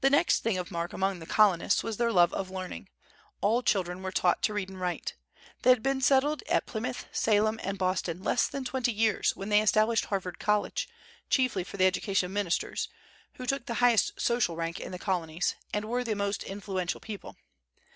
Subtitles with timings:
[0.00, 2.88] The next thing of mark among the Colonists was their love of learning;
[3.40, 5.14] all children were taught to read and write.
[5.62, 9.60] They had been settled at Plymouth, Salem, and Boston less than twenty years when they
[9.62, 10.88] established Harvard College,
[11.30, 12.88] chiefly for the education of ministers,
[13.34, 17.36] who took the highest social rank in the Colonies, and were the most influential people.